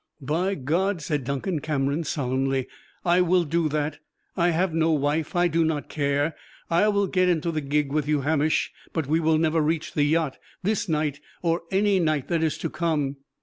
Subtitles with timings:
[0.23, 2.67] "By God," said Duncan Cameron, solemnly,
[3.05, 3.99] "I will do that!
[4.35, 6.33] I have no wife; I do not care.
[6.71, 10.01] I will go into the gig with you, Hamish; but we will never reach the
[10.03, 13.17] yacht this night or any night that is to come."